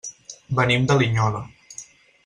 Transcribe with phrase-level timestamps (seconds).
[0.59, 1.45] Venim de Linyola.